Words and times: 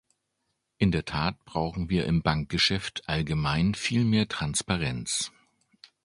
In 0.79 0.89
der 0.89 1.05
Tat 1.05 1.45
brauchen 1.45 1.91
wir 1.91 2.07
im 2.07 2.23
Bankgeschäft 2.23 3.07
allgemein 3.07 3.75
viel 3.75 4.03
mehr 4.03 4.27
Transparenz. 4.27 5.31